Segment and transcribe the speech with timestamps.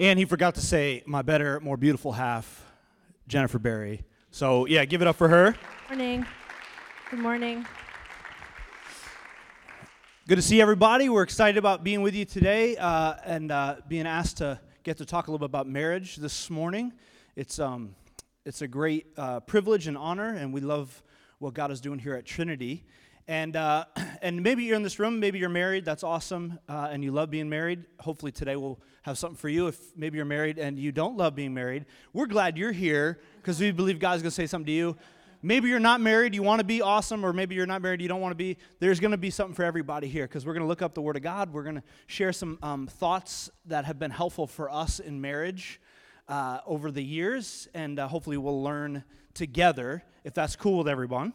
[0.00, 2.64] And he forgot to say, my better, more beautiful half,
[3.26, 4.04] Jennifer Berry.
[4.30, 5.56] So, yeah, give it up for her.
[5.88, 6.26] Good Morning.
[7.10, 7.66] Good morning.
[10.28, 11.08] Good to see everybody.
[11.08, 15.04] We're excited about being with you today uh, and uh, being asked to get to
[15.04, 16.92] talk a little bit about marriage this morning.
[17.34, 17.96] It's, um,
[18.44, 21.02] it's a great uh, privilege and honor, and we love
[21.40, 22.84] what God is doing here at Trinity.
[23.28, 23.84] And, uh,
[24.22, 27.30] and maybe you're in this room, maybe you're married, that's awesome, uh, and you love
[27.30, 27.84] being married.
[28.00, 29.68] Hopefully, today we'll have something for you.
[29.68, 31.84] If maybe you're married and you don't love being married,
[32.14, 34.96] we're glad you're here because we believe God's going to say something to you.
[35.40, 38.08] Maybe you're not married, you want to be awesome, or maybe you're not married, you
[38.08, 38.56] don't want to be.
[38.80, 41.02] There's going to be something for everybody here because we're going to look up the
[41.02, 41.52] Word of God.
[41.52, 45.80] We're going to share some um, thoughts that have been helpful for us in marriage
[46.28, 49.04] uh, over the years, and uh, hopefully we'll learn
[49.34, 51.34] together if that's cool with everyone.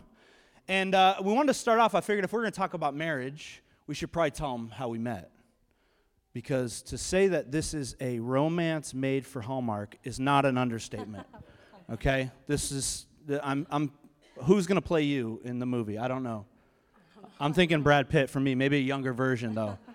[0.67, 2.95] And uh, we wanted to start off, I figured if we're going to talk about
[2.95, 5.29] marriage, we should probably tell them how we met.
[6.31, 11.27] Because to say that this is a romance made for Hallmark is not an understatement.
[11.91, 12.31] okay?
[12.47, 13.05] This is,
[13.43, 13.91] I'm, I'm
[14.43, 15.97] who's going to play you in the movie?
[15.97, 16.45] I don't know.
[17.39, 19.77] I'm thinking Brad Pitt for me, maybe a younger version, though.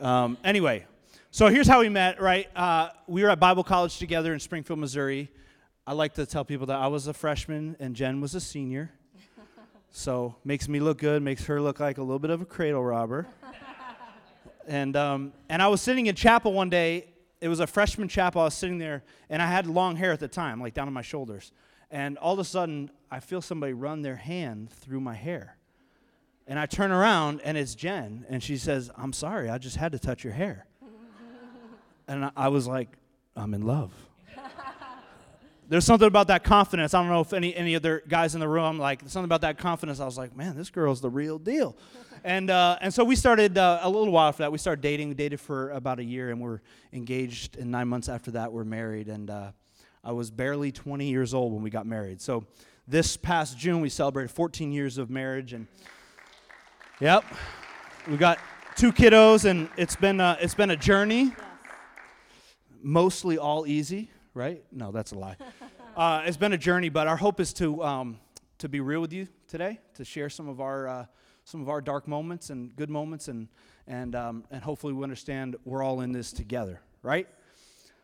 [0.00, 0.86] Um, anyway,
[1.30, 2.48] so here's how we met, right?
[2.54, 5.30] Uh, we were at Bible college together in Springfield, Missouri.
[5.86, 8.90] I like to tell people that I was a freshman and Jen was a senior.
[9.96, 12.82] So makes me look good, makes her look like a little bit of a cradle
[12.82, 13.28] robber.
[14.66, 17.06] and um, and I was sitting in chapel one day.
[17.40, 18.40] It was a freshman chapel.
[18.40, 20.90] I was sitting there, and I had long hair at the time, like down to
[20.90, 21.52] my shoulders.
[21.92, 25.58] And all of a sudden, I feel somebody run their hand through my hair.
[26.48, 29.92] And I turn around, and it's Jen, and she says, "I'm sorry, I just had
[29.92, 30.66] to touch your hair."
[32.08, 32.88] and I, I was like,
[33.36, 33.92] "I'm in love."
[35.68, 36.94] There's something about that confidence.
[36.94, 39.40] I don't know if any any other guys in the room like there's something about
[39.42, 40.00] that confidence.
[40.00, 41.76] I was like, man, this girl's the real deal.
[42.24, 44.52] and uh, and so we started uh, a little while after that.
[44.52, 45.08] We started dating.
[45.08, 46.60] We dated for about a year, and we're
[46.92, 47.56] engaged.
[47.56, 49.08] And nine months after that, we're married.
[49.08, 49.52] And uh,
[50.02, 52.20] I was barely 20 years old when we got married.
[52.20, 52.44] So
[52.86, 55.54] this past June, we celebrated 14 years of marriage.
[55.54, 55.66] And
[57.00, 57.24] yep,
[58.06, 58.38] we got
[58.76, 61.24] two kiddos, and it's been uh, it's been a journey.
[61.24, 61.34] Yes.
[62.82, 64.64] Mostly all easy right?
[64.72, 65.36] No, that's a lie.
[65.96, 68.18] Uh, it's been a journey, but our hope is to um,
[68.58, 71.06] to be real with you today, to share some of our uh,
[71.44, 73.46] some of our dark moments and good moments, and
[73.86, 77.28] and um, and hopefully we understand we're all in this together, right?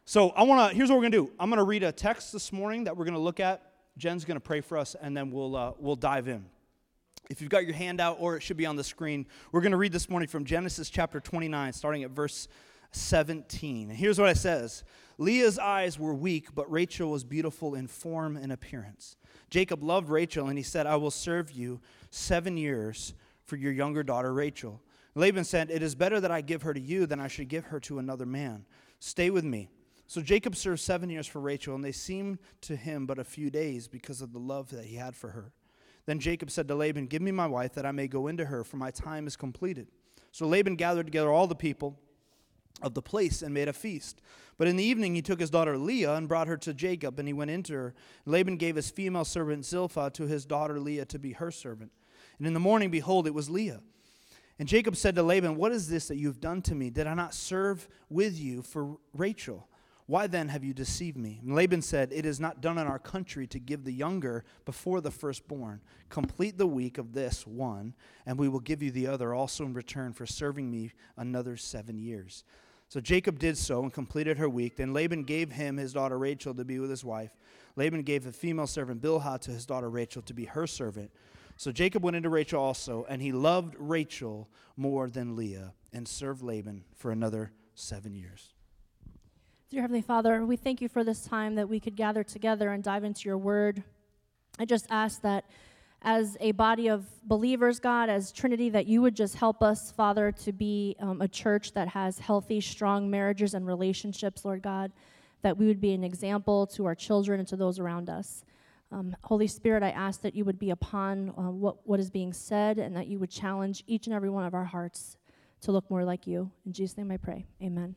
[0.05, 0.77] So I want to.
[0.77, 1.33] Here's what we're gonna do.
[1.41, 3.73] I'm gonna read a text this morning that we're gonna look at.
[3.99, 6.45] Jen's gonna pray for us, and then we'll uh, we'll dive in.
[7.29, 9.91] If you've got your handout, or it should be on the screen, we're gonna read
[9.91, 12.47] this morning from Genesis chapter 29, starting at verse
[12.93, 13.91] 17.
[13.91, 14.85] And here's what it says.
[15.21, 19.19] Leah's eyes were weak, but Rachel was beautiful in form and appearance.
[19.51, 23.13] Jacob loved Rachel, and he said, I will serve you seven years
[23.45, 24.81] for your younger daughter Rachel.
[25.15, 27.67] Laban said, It is better that I give her to you than I should give
[27.67, 28.65] her to another man.
[28.99, 29.69] Stay with me.
[30.07, 33.51] So Jacob served seven years for Rachel, and they seemed to him but a few
[33.51, 35.53] days because of the love that he had for her.
[36.07, 38.65] Then Jacob said to Laban, Give me my wife that I may go into her,
[38.65, 39.89] for my time is completed.
[40.33, 41.99] So Laban gathered together all the people
[42.83, 44.21] of the place and made a feast.
[44.59, 47.27] But in the evening he took his daughter Leah and brought her to Jacob, and
[47.27, 47.95] he went into her.
[48.27, 51.93] Laban gave his female servant Zilpah to his daughter Leah to be her servant.
[52.39, 53.81] And in the morning, behold, it was Leah.
[54.59, 56.91] And Jacob said to Laban, What is this that you have done to me?
[56.91, 59.67] Did I not serve with you for Rachel?
[60.11, 61.39] Why then have you deceived me?
[61.41, 65.01] And Laban said, It is not done in our country to give the younger before
[65.01, 65.83] the firstborn.
[66.09, 67.95] Complete the week of this one,
[68.27, 71.97] and we will give you the other also in return for serving me another seven
[71.97, 72.43] years.
[72.89, 74.75] So Jacob did so and completed her week.
[74.75, 77.37] Then Laban gave him his daughter Rachel to be with his wife.
[77.77, 81.13] Laban gave the female servant Bilhah to his daughter Rachel to be her servant.
[81.57, 86.43] So Jacob went into Rachel also, and he loved Rachel more than Leah, and served
[86.43, 88.55] Laban for another seven years.
[89.71, 92.83] Dear Heavenly Father, we thank you for this time that we could gather together and
[92.83, 93.85] dive into your word.
[94.59, 95.45] I just ask that
[96.03, 100.33] as a body of believers, God, as Trinity, that you would just help us, Father,
[100.33, 104.91] to be um, a church that has healthy, strong marriages and relationships, Lord God,
[105.43, 108.43] that we would be an example to our children and to those around us.
[108.91, 112.33] Um, Holy Spirit, I ask that you would be upon uh, what, what is being
[112.33, 115.17] said and that you would challenge each and every one of our hearts
[115.61, 116.51] to look more like you.
[116.67, 117.47] In Jesus' name I pray.
[117.63, 117.95] Amen.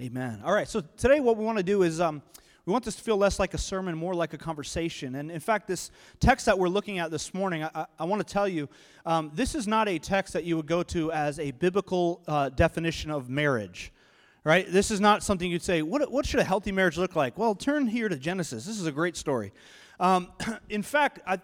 [0.00, 0.42] Amen.
[0.44, 2.00] All right, so today what we want to do is.
[2.00, 2.22] Um,
[2.64, 5.14] we want this to feel less like a sermon, more like a conversation.
[5.14, 5.90] And in fact, this
[6.20, 8.68] text that we're looking at this morning, I, I want to tell you,
[9.06, 12.50] um, this is not a text that you would go to as a biblical uh,
[12.50, 13.90] definition of marriage.
[14.44, 14.70] Right?
[14.70, 17.38] This is not something you'd say, what, what should a healthy marriage look like?
[17.38, 18.66] Well, turn here to Genesis.
[18.66, 19.50] This is a great story.
[20.00, 20.32] Um,
[20.68, 21.36] in fact, I,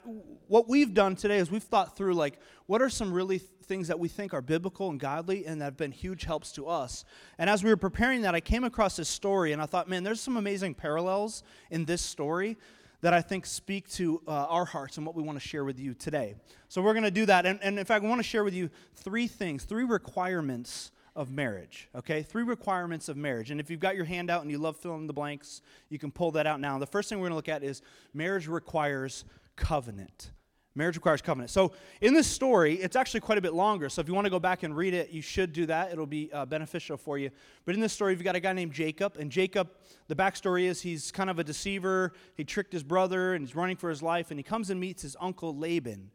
[0.49, 3.89] what we've done today is we've thought through like what are some really th- things
[3.89, 7.05] that we think are biblical and godly and that have been huge helps to us.
[7.39, 10.05] And as we were preparing that, I came across this story and I thought, man,
[10.05, 12.57] there's some amazing parallels in this story
[13.01, 15.79] that I think speak to uh, our hearts and what we want to share with
[15.79, 16.37] you today.
[16.69, 17.45] So we're going to do that.
[17.45, 21.31] And, and in fact, we want to share with you three things, three requirements of
[21.31, 22.23] marriage, okay?
[22.23, 23.51] Three requirements of marriage.
[23.51, 26.11] And if you've got your handout and you love filling in the blanks, you can
[26.11, 26.79] pull that out now.
[26.79, 27.83] The first thing we're going to look at is
[28.13, 29.25] marriage requires
[29.57, 30.33] covenant.
[30.77, 31.51] Marriage requires covenant.
[31.51, 33.89] So in this story, it's actually quite a bit longer.
[33.89, 35.93] So if you want to go back and read it, you should do that.
[35.93, 37.31] It'll be uh, beneficial for you.
[37.65, 39.17] But in this story, you've got a guy named Jacob.
[39.17, 39.71] And Jacob,
[40.09, 42.13] the backstory is he's kind of a deceiver.
[42.37, 44.33] He tricked his brother and he's running for his life.
[44.33, 46.11] And he comes and meets his uncle Laban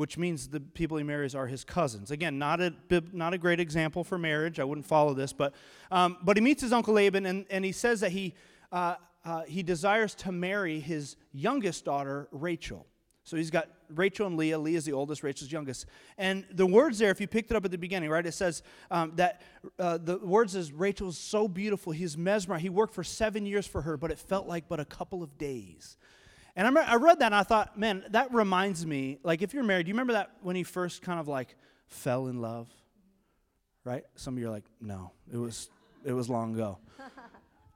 [0.00, 2.10] which means the people he marries are his cousins.
[2.10, 2.72] Again, not a,
[3.12, 4.58] not a great example for marriage.
[4.58, 5.52] I wouldn't follow this, but,
[5.90, 8.34] um, but he meets his uncle Laban, and, and he says that he,
[8.72, 8.94] uh,
[9.26, 12.86] uh, he desires to marry his youngest daughter, Rachel.
[13.24, 14.58] So he's got Rachel and Leah.
[14.58, 15.84] Leah's the oldest, Rachel's youngest.
[16.16, 18.62] And the words there, if you picked it up at the beginning, right, it says
[18.90, 19.42] um, that
[19.78, 21.92] uh, the words is Rachel's so beautiful.
[21.92, 22.62] He's mesmerized.
[22.62, 25.36] He worked for seven years for her, but it felt like but a couple of
[25.36, 25.98] days.
[26.56, 29.64] And I, I read that and I thought, man, that reminds me, like if you're
[29.64, 31.54] married, do you remember that when he first kind of like
[31.86, 32.68] fell in love?
[33.84, 34.04] Right?
[34.16, 35.70] Some of you are like, no, it was,
[36.04, 36.78] it was long ago.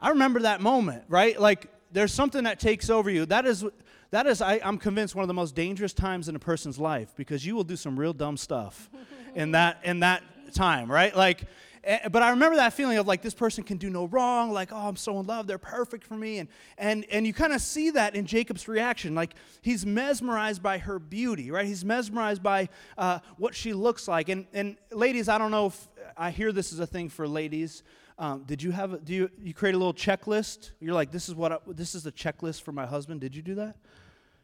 [0.01, 1.41] I remember that moment, right?
[1.41, 3.27] Like there's something that takes over you.
[3.27, 3.65] That is,
[4.11, 7.15] that is I, I'm convinced, one of the most dangerous times in a person's life
[7.17, 8.91] because you will do some real dumb stuff
[9.35, 10.23] in that, in that
[10.55, 11.17] time, right?
[11.17, 11.45] Like
[11.85, 14.73] Eh, but I remember that feeling of like this person can do no wrong, like,
[14.73, 16.39] oh, I'm so in love, they're perfect for me.
[16.39, 16.49] And,
[16.79, 19.15] and, and you kind of see that in Jacob's reaction.
[19.15, 21.67] Like he's mesmerized by her beauty, right?
[21.67, 24.29] He's mesmerized by uh, what she looks like.
[24.29, 27.83] And, and ladies, I don't know if I hear this is a thing for ladies.
[28.19, 30.71] Um, did you have, a, do you, you create a little checklist?
[30.81, 33.21] You're like, this is what, I, this is the checklist for my husband.
[33.21, 33.77] Did you do that?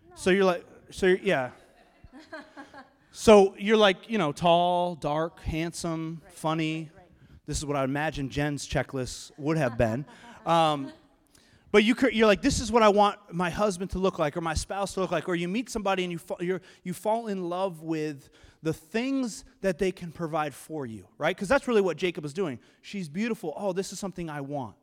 [0.09, 0.17] No.
[0.17, 1.51] So you're like, so you're, yeah.
[3.13, 6.35] so you're like, you know, tall, dark, handsome, right.
[6.35, 7.00] funny, right.
[7.51, 10.05] This is what I imagine Jen's checklist would have been.
[10.47, 10.93] Um,
[11.73, 14.41] but you, you're like, this is what I want my husband to look like or
[14.41, 15.29] my spouse to look like.
[15.29, 16.39] Or you meet somebody and you, fall,
[16.85, 18.31] you fall in love with
[18.63, 21.35] the things that they can provide for you, right?
[21.35, 22.61] Because that's really what Jacob is doing.
[22.83, 23.53] She's beautiful.
[23.57, 24.77] Oh, this is something I want.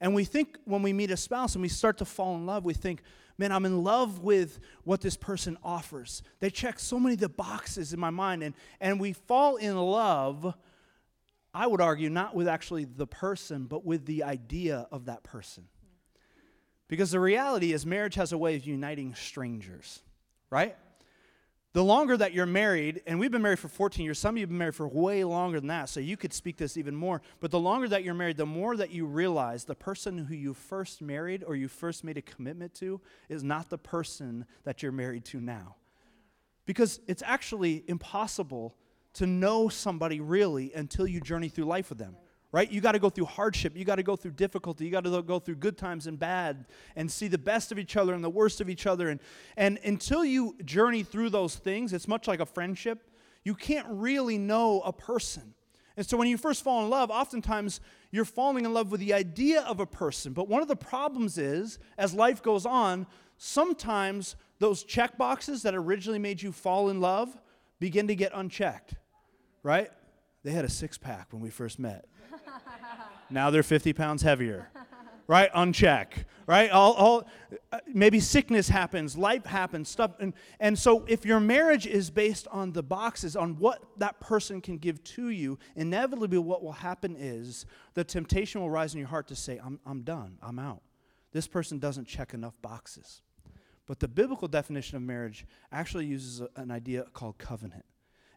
[0.00, 2.64] And we think when we meet a spouse and we start to fall in love,
[2.64, 3.02] we think,
[3.36, 6.22] man, I'm in love with what this person offers.
[6.38, 8.44] They check so many of the boxes in my mind.
[8.44, 10.54] And, and we fall in love
[11.56, 15.64] I would argue, not with actually the person, but with the idea of that person.
[16.86, 20.02] Because the reality is, marriage has a way of uniting strangers,
[20.50, 20.76] right?
[21.72, 24.42] The longer that you're married, and we've been married for 14 years, some of you
[24.42, 27.22] have been married for way longer than that, so you could speak this even more.
[27.40, 30.52] But the longer that you're married, the more that you realize the person who you
[30.52, 33.00] first married or you first made a commitment to
[33.30, 35.76] is not the person that you're married to now.
[36.66, 38.74] Because it's actually impossible
[39.16, 42.16] to know somebody really until you journey through life with them
[42.52, 42.70] right?
[42.70, 45.22] You got to go through hardship you got to go through difficulty you got to
[45.22, 46.64] go through good times and bad
[46.94, 49.20] and see the best of each other and the worst of each other and
[49.56, 53.10] and until you journey through those things it's much like a friendship
[53.44, 55.54] you can't really know a person.
[55.96, 57.80] And so when you first fall in love oftentimes
[58.10, 61.38] you're falling in love with the idea of a person but one of the problems
[61.38, 63.06] is as life goes on
[63.38, 67.36] sometimes those check boxes that originally made you fall in love
[67.80, 68.94] begin to get unchecked
[69.62, 69.90] right?
[70.42, 72.06] They had a six pack when we first met.
[73.30, 74.68] now they're 50 pounds heavier,
[75.26, 75.52] right?
[75.52, 76.70] Uncheck, right?
[76.70, 77.28] All, all,
[77.72, 80.12] uh, maybe sickness happens, life happens, stuff.
[80.20, 84.60] And, and so if your marriage is based on the boxes, on what that person
[84.60, 89.08] can give to you, inevitably what will happen is the temptation will rise in your
[89.08, 90.82] heart to say, I'm, I'm done, I'm out.
[91.32, 93.22] This person doesn't check enough boxes.
[93.86, 97.84] But the biblical definition of marriage actually uses a, an idea called covenant.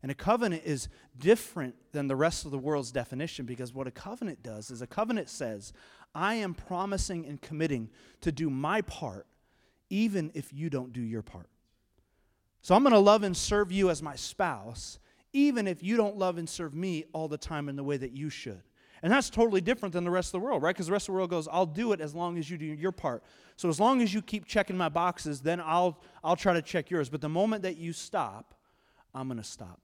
[0.02, 0.88] And a covenant is
[1.18, 4.88] different than the rest of the world's definition because what a covenant does is a
[4.88, 5.74] covenant says,
[6.16, 7.90] I am promising and committing
[8.22, 9.28] to do my part
[9.90, 11.50] even if you don't do your part.
[12.62, 15.00] So I'm going to love and serve you as my spouse
[15.34, 18.12] even if you don't love and serve me all the time in the way that
[18.12, 18.62] you should.
[19.02, 20.76] And that's totally different than the rest of the world, right?
[20.76, 22.66] Because the rest of the world goes, I'll do it as long as you do
[22.66, 23.24] your part.
[23.56, 26.90] So as long as you keep checking my boxes, then I'll, I'll try to check
[26.90, 27.10] yours.
[27.10, 28.56] But the moment that you stop,
[29.14, 29.80] I'm going to stop.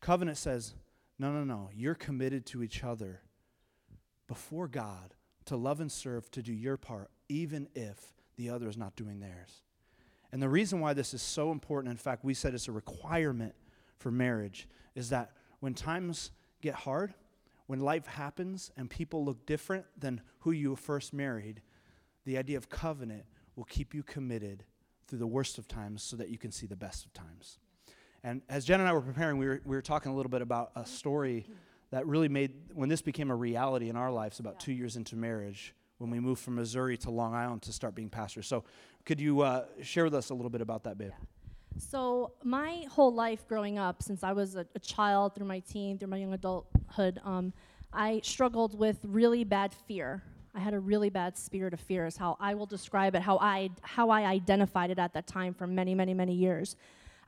[0.00, 0.74] Covenant says,
[1.18, 1.70] no, no, no.
[1.74, 3.22] You're committed to each other
[4.26, 5.14] before God
[5.46, 9.18] to love and serve, to do your part, even if the other is not doing
[9.18, 9.62] theirs.
[10.30, 13.54] And the reason why this is so important, in fact, we said it's a requirement
[13.96, 17.14] for marriage, is that when times get hard,
[17.66, 21.62] when life happens and people look different than who you first married,
[22.24, 23.24] the idea of covenant
[23.56, 24.64] will keep you committed
[25.06, 27.58] through the worst of times so that you can see the best of times.
[28.24, 30.42] And as Jen and I were preparing, we were, we were talking a little bit
[30.42, 31.46] about a story
[31.90, 35.16] that really made, when this became a reality in our lives about two years into
[35.16, 38.46] marriage, when we moved from Missouri to Long Island to start being pastors.
[38.46, 38.64] So,
[39.04, 41.12] could you uh, share with us a little bit about that, babe?
[41.78, 45.98] So, my whole life growing up, since I was a, a child through my teen,
[45.98, 47.52] through my young adulthood, um,
[47.92, 50.22] I struggled with really bad fear.
[50.54, 53.38] I had a really bad spirit of fear, is how I will describe it, how
[53.38, 56.76] I, how I identified it at that time for many, many, many years.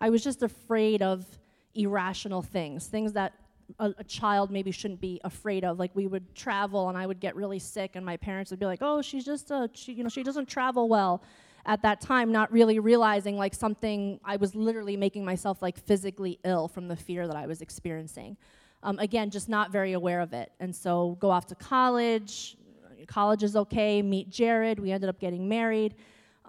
[0.01, 1.27] I was just afraid of
[1.75, 3.35] irrational things, things that
[3.79, 5.79] a, a, child maybe shouldn't be afraid of.
[5.79, 8.67] Like we would travel and I would get really sick, and my parents would be
[8.67, 11.23] like, "Oh, she's just a, she, you know, she doesn't travel well."
[11.67, 16.39] At that time, not really realizing like something, I was literally making myself like physically
[16.43, 18.39] ill from the fear that I was experiencing.
[18.83, 20.53] Um, again, just not very aware of it.
[20.59, 22.57] And so, go off to college.
[23.07, 24.01] College is okay.
[24.01, 24.81] Meet Jared.
[24.81, 25.95] We ended up getting married.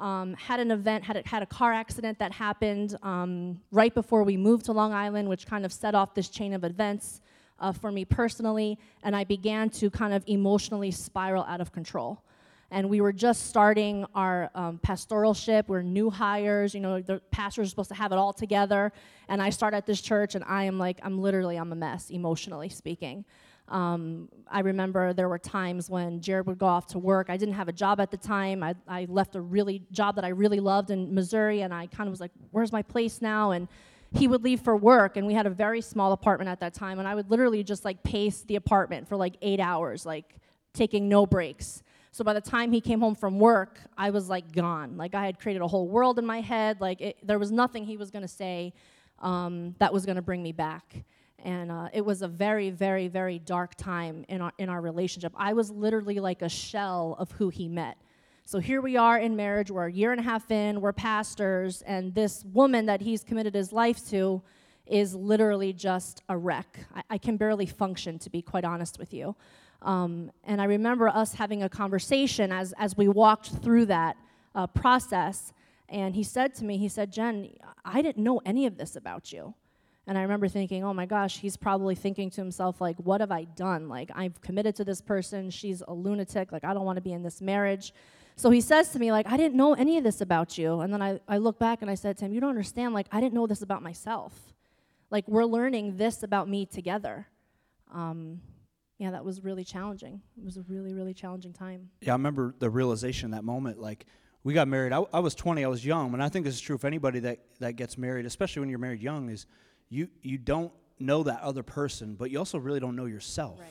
[0.02, 4.24] Um, had an event, had a, had a car accident that happened um, right before
[4.24, 7.22] we moved to Long Island, which kind of set off this chain of events
[7.60, 12.24] uh, for me personally, and I began to kind of emotionally spiral out of control.
[12.72, 15.68] And we were just starting our um, pastoralship.
[15.68, 16.74] We're new hires.
[16.74, 18.94] You know, the pastors are supposed to have it all together.
[19.28, 22.10] And I start at this church, and I am like, I'm literally, I'm a mess,
[22.10, 23.26] emotionally speaking.
[23.72, 27.30] Um, I remember there were times when Jared would go off to work.
[27.30, 28.64] I didn't have a job at the time.
[28.64, 32.08] I, I left a really job that I really loved in Missouri, and I kind
[32.08, 33.70] of was like, "Where's my place now?" And
[34.14, 37.00] he would leave for work, and we had a very small apartment at that time,
[37.00, 40.36] and I would literally just like pace the apartment for like eight hours, like
[40.74, 41.82] taking no breaks.
[42.12, 44.98] So by the time he came home from work, I was like gone.
[44.98, 46.82] Like I had created a whole world in my head.
[46.82, 48.74] Like it, there was nothing he was going to say
[49.20, 51.06] um, that was going to bring me back
[51.44, 55.34] and uh, it was a very very very dark time in our in our relationship.
[55.36, 57.98] I was literally like a shell of who he met.
[58.44, 59.72] So here we are in marriage.
[59.72, 60.82] We're a year and a half in.
[60.82, 61.84] We're pastors.
[61.84, 64.42] And this woman that he's committed his life to
[64.86, 66.80] is literally just a wreck.
[66.94, 69.36] I, I can barely function to be quite honest with you.
[69.84, 74.16] Um, and i remember us having a conversation as as we walked through that
[74.54, 75.54] uh, process.
[75.90, 77.50] And he said to me he said jen
[77.84, 79.54] i didn't know any of this about you
[80.12, 83.32] and I remember thinking, oh my gosh, he's probably thinking to himself, like, what have
[83.32, 83.88] I done?
[83.88, 85.50] Like, I've committed to this person.
[85.50, 86.52] She's a lunatic.
[86.52, 87.94] Like, I don't want to be in this marriage.
[88.36, 90.82] So he says to me, like, I didn't know any of this about you.
[90.82, 92.94] And then I, I look back and I said to him, you don't understand.
[92.94, 94.34] Like, I didn't know this about myself.
[95.12, 97.28] Like, we're learning this about me together.
[97.94, 98.42] Um,
[98.98, 100.20] yeah, that was really challenging.
[100.38, 101.90] It was a really, really challenging time.
[102.02, 103.80] Yeah, I remember the realization that moment.
[103.80, 104.08] Like,
[104.44, 104.92] we got married.
[104.92, 106.14] I, I was 20, I was young.
[106.14, 108.78] And I think this is true for anybody that, that gets married, especially when you're
[108.78, 109.46] married young, is–
[109.92, 113.60] you you don't know that other person, but you also really don't know yourself.
[113.60, 113.70] Right.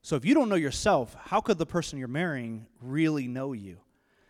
[0.00, 3.76] So if you don't know yourself, how could the person you're marrying really know you?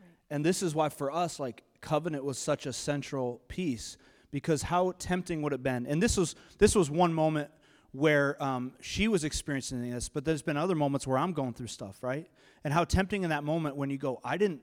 [0.00, 0.10] Right.
[0.30, 3.96] And this is why for us like covenant was such a central piece
[4.30, 5.86] because how tempting would it have been?
[5.86, 7.50] And this was this was one moment
[7.92, 11.66] where um, she was experiencing this, but there's been other moments where I'm going through
[11.68, 12.26] stuff, right?
[12.64, 14.62] And how tempting in that moment when you go, I didn't.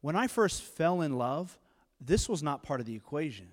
[0.00, 1.58] When I first fell in love,
[2.00, 3.48] this was not part of the equation.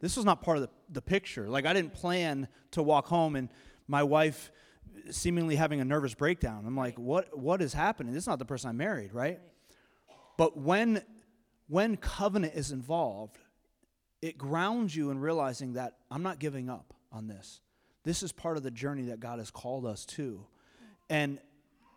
[0.00, 1.48] This was not part of the, the picture.
[1.48, 3.48] Like, I didn't plan to walk home and
[3.86, 4.52] my wife
[5.10, 6.64] seemingly having a nervous breakdown.
[6.66, 8.12] I'm like, what, what is happening?
[8.12, 9.40] This is not the person I married, right?
[10.36, 11.02] But when,
[11.68, 13.38] when covenant is involved,
[14.22, 17.60] it grounds you in realizing that I'm not giving up on this.
[18.04, 20.46] This is part of the journey that God has called us to.
[21.10, 21.38] And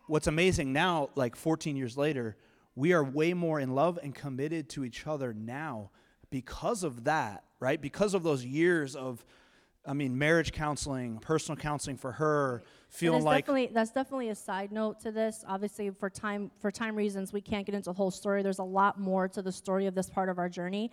[0.06, 2.36] what's amazing now, like 14 years later,
[2.74, 5.90] we are way more in love and committed to each other now
[6.30, 7.80] because of that right?
[7.80, 9.24] Because of those years of,
[9.86, 14.72] I mean, marriage counseling, personal counseling for her, feeling like definitely, that's definitely a side
[14.72, 15.44] note to this.
[15.46, 18.42] Obviously, for time for time reasons, we can't get into the whole story.
[18.42, 20.90] There's a lot more to the story of this part of our journey,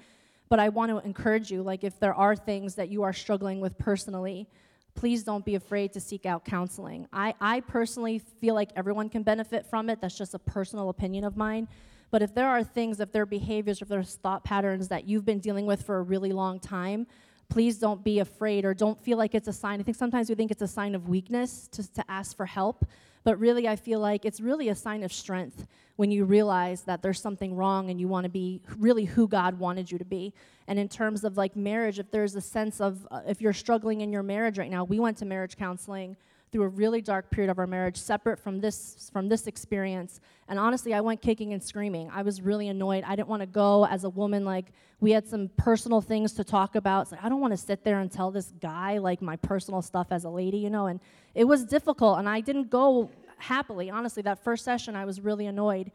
[0.48, 1.64] but I want to encourage you.
[1.64, 4.48] Like, if there are things that you are struggling with personally,
[4.94, 7.08] please don't be afraid to seek out counseling.
[7.12, 10.02] I, I personally feel like everyone can benefit from it.
[10.02, 11.68] That's just a personal opinion of mine.
[12.12, 15.26] But if there are things, if there are behaviors, if there's thought patterns that you've
[15.26, 17.08] been dealing with for a really long time,
[17.50, 19.80] please don't be afraid or don't feel like it's a sign.
[19.80, 22.86] I think sometimes we think it's a sign of weakness to, to ask for help,
[23.24, 27.02] but really I feel like it's really a sign of strength when you realize that
[27.02, 30.34] there's something wrong and you want to be really who God wanted you to be.
[30.68, 34.02] And in terms of like marriage, if there's a sense of uh, if you're struggling
[34.02, 36.16] in your marriage right now, we went to marriage counseling
[36.52, 40.20] through a really dark period of our marriage, separate from this from this experience.
[40.48, 42.10] And honestly, I went kicking and screaming.
[42.12, 43.04] I was really annoyed.
[43.06, 44.46] I didn't want to go as a woman.
[44.46, 47.08] Like we had some personal things to talk about.
[47.08, 50.08] So I don't want to sit there and tell this guy like my personal stuff
[50.12, 50.88] as a lady, you know.
[50.88, 51.00] And
[51.36, 53.90] it was difficult, and I didn't go happily.
[53.90, 55.92] Honestly, that first session, I was really annoyed.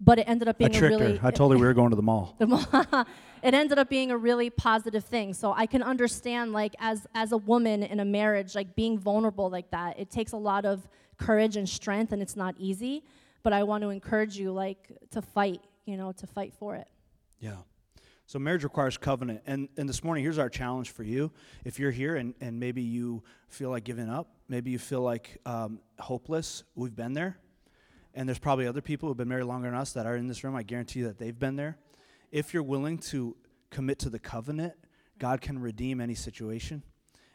[0.00, 1.26] But it ended up I being a tricked really her.
[1.26, 2.34] I told her we were going to the mall.
[2.38, 3.04] the mo-
[3.42, 7.32] it ended up being a really positive thing so i can understand like as as
[7.32, 10.88] a woman in a marriage like being vulnerable like that it takes a lot of
[11.18, 13.04] courage and strength and it's not easy
[13.42, 16.88] but i want to encourage you like to fight you know to fight for it
[17.40, 17.56] Yeah.
[18.28, 19.42] So marriage requires covenant.
[19.46, 21.30] And, and this morning, here's our challenge for you.
[21.64, 25.38] If you're here and, and maybe you feel like giving up, maybe you feel like
[25.46, 27.38] um, hopeless, we've been there.
[28.16, 30.42] And there's probably other people who've been married longer than us that are in this
[30.42, 30.56] room.
[30.56, 31.76] I guarantee you that they've been there.
[32.32, 33.36] If you're willing to
[33.70, 34.72] commit to the covenant,
[35.18, 36.82] God can redeem any situation.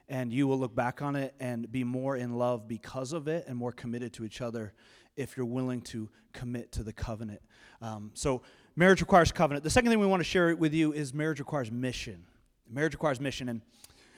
[0.10, 3.46] And you will look back on it and be more in love because of it
[3.48, 4.74] and more committed to each other
[5.16, 7.42] if you're willing to commit to the covenant.
[7.80, 8.42] Um, so,
[8.76, 9.64] marriage requires covenant.
[9.64, 12.26] The second thing we want to share with you is marriage requires mission.
[12.68, 13.50] Marriage requires mission.
[13.50, 13.62] And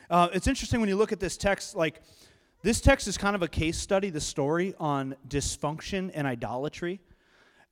[0.09, 2.01] uh, it's interesting when you look at this text, like,
[2.63, 7.01] this text is kind of a case study, the story on dysfunction and idolatry.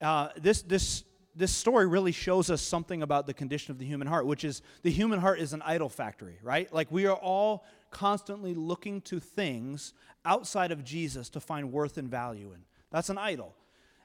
[0.02, 4.06] Uh, this, this, this story really shows us something about the condition of the human
[4.06, 6.72] heart, which is the human heart is an idol factory, right?
[6.74, 9.94] Like we are all constantly looking to things
[10.26, 12.62] outside of Jesus to find worth and value in.
[12.92, 13.56] That's an idol.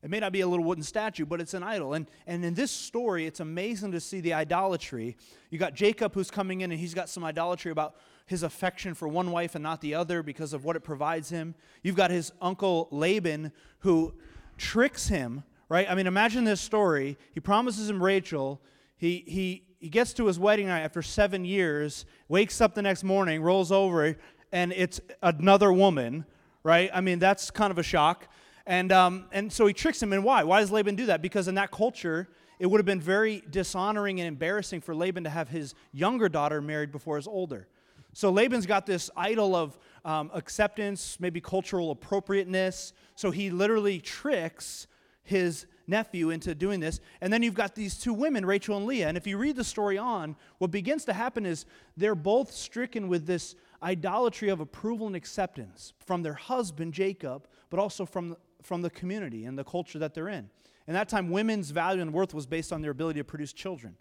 [0.05, 1.95] It may not be a little wooden statue, but it's an idol.
[1.95, 5.17] And, and in this story, it's amazing to see the idolatry.
[5.51, 7.97] You got Jacob who's coming in, and he's got some idolatry about
[8.27, 11.55] his affection for one wife and not the other because of what it provides him.
[11.83, 14.15] You've got his uncle Laban who
[14.59, 15.87] tricks him, right?
[15.89, 17.17] I mean, imagine this story.
[17.33, 18.61] He promises him Rachel.
[18.97, 23.05] He, he, he gets to his wedding night after seven years, wakes up the next
[23.05, 24.17] morning, rolls over,
[24.51, 26.25] and it's another woman,
[26.65, 26.91] right?
[26.93, 28.29] I mean, that's kind of a shock.
[28.67, 30.13] And, um, and so he tricks him.
[30.13, 30.43] And why?
[30.43, 31.23] Why does Laban do that?
[31.23, 32.29] Because in that culture,
[32.59, 36.61] it would have been very dishonoring and embarrassing for Laban to have his younger daughter
[36.61, 37.69] married before his older.
[38.17, 42.95] So Laban's got this idol of um, acceptance, maybe cultural appropriateness.
[43.15, 44.87] So he literally tricks
[45.23, 47.01] his nephew into doing this.
[47.21, 49.09] And then you've got these two women, Rachel and Leah.
[49.09, 51.67] And if you read the story on, what begins to happen is
[51.99, 57.79] they're both stricken with this idolatry of approval and acceptance from their husband, Jacob, but
[57.79, 60.49] also from, from the community and the culture that they're in.
[60.89, 63.95] In that time, women's value and worth was based on their ability to produce children.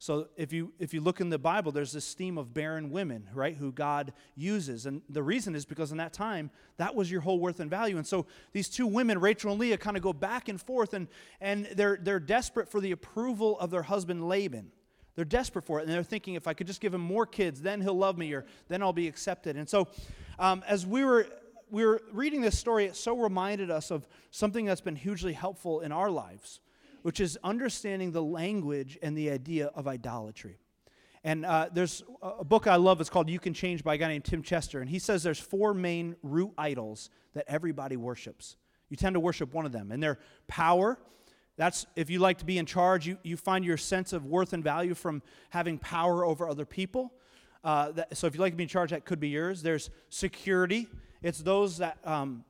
[0.00, 3.28] So if you if you look in the Bible, there's this theme of barren women,
[3.34, 7.20] right, who God uses, and the reason is because in that time that was your
[7.20, 7.98] whole worth and value.
[7.98, 11.06] And so these two women, Rachel and Leah, kind of go back and forth, and
[11.38, 14.72] and they're they're desperate for the approval of their husband Laban.
[15.16, 17.60] They're desperate for it, and they're thinking, if I could just give him more kids,
[17.60, 19.58] then he'll love me, or then I'll be accepted.
[19.58, 19.86] And so,
[20.38, 21.26] um, as we were
[21.70, 25.80] we were reading this story, it so reminded us of something that's been hugely helpful
[25.80, 26.60] in our lives
[27.02, 30.58] which is understanding the language and the idea of idolatry.
[31.22, 33.00] And uh, there's a book I love.
[33.00, 34.80] It's called You Can Change by a guy named Tim Chester.
[34.80, 38.56] And he says there's four main root idols that everybody worships.
[38.88, 39.92] You tend to worship one of them.
[39.92, 40.98] And they're power.
[41.56, 44.54] That's if you like to be in charge, you, you find your sense of worth
[44.54, 47.12] and value from having power over other people.
[47.62, 49.60] Uh, that, so if you like to be in charge, that could be yours.
[49.60, 50.88] There's security.
[51.22, 52.44] It's those that um,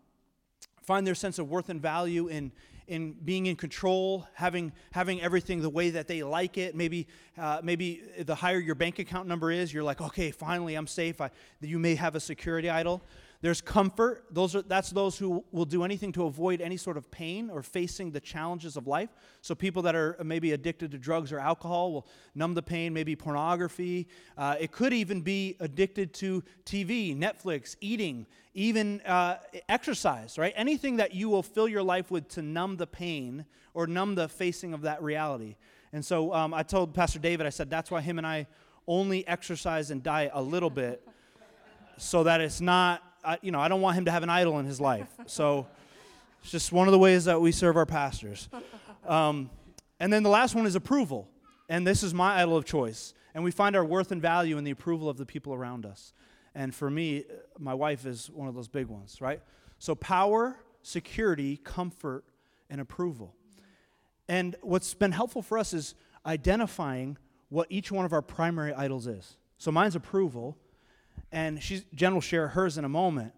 [0.81, 2.53] find their sense of worth and value in,
[2.90, 6.74] in being in control, having, having everything the way that they like it.
[6.74, 7.07] Maybe,
[7.38, 11.20] uh, maybe the higher your bank account number is, you're like, okay, finally I'm safe.
[11.20, 13.00] I, you may have a security idol.
[13.42, 14.26] There's comfort.
[14.31, 17.62] Those are, that's those who will do anything to avoid any sort of pain or
[17.62, 19.09] facing the challenges of life.
[19.40, 23.16] So people that are maybe addicted to drugs or alcohol will numb the pain, maybe
[23.16, 24.09] pornography.
[24.37, 29.38] Uh, it could even be addicted to TV, Netflix, eating, even uh,
[29.70, 30.53] exercise, right?
[30.55, 34.29] Anything that you will fill your life with to numb the pain or numb the
[34.29, 35.57] facing of that reality.
[35.94, 38.46] And so um, I told Pastor David, I said, that's why him and I
[38.87, 41.09] only exercise and diet a little bit
[41.96, 44.59] so that it's not I, you know, I don't want him to have an idol
[44.59, 45.09] in his life.
[45.26, 45.66] So
[46.42, 48.48] it's just one of the ways that we serve our pastors.
[49.06, 49.50] Um,
[49.98, 51.28] and then the last one is approval.
[51.68, 53.14] And this is my idol of choice.
[53.35, 56.12] And we find our worth and value in the approval of the people around us.
[56.54, 57.24] And for me,
[57.59, 59.40] my wife is one of those big ones, right?
[59.78, 62.24] So power, security, comfort,
[62.68, 63.35] and approval.
[64.28, 69.06] And what's been helpful for us is identifying what each one of our primary idols
[69.06, 69.37] is.
[69.59, 70.56] So mine's approval
[71.33, 73.33] and she's, Jen will share hers in a moment.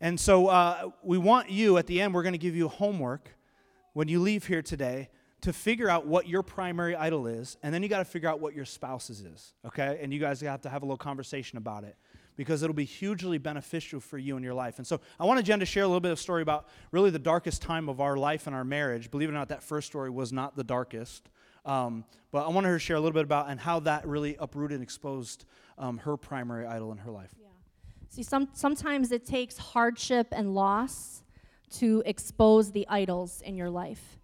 [0.00, 3.30] And so uh, we want you, at the end, we're going to give you homework
[3.92, 5.08] when you leave here today
[5.42, 8.40] to figure out what your primary idol is, and then you got to figure out
[8.40, 9.98] what your spouse's is, okay?
[10.02, 11.96] And you guys have to have a little conversation about it
[12.36, 14.78] because it'll be hugely beneficial for you in your life.
[14.78, 17.18] And so I wanted Jen to share a little bit of story about really the
[17.18, 19.10] darkest time of our life and our marriage.
[19.10, 21.28] Believe it or not, that first story was not the darkest.
[21.64, 24.36] Um, but I wanted her to share a little bit about and how that really
[24.38, 25.44] uprooted and exposed
[25.78, 27.30] um, her primary idol in her life.
[27.40, 27.48] Yeah.
[28.08, 31.22] See, some, sometimes it takes hardship and loss
[31.78, 34.18] to expose the idols in your life.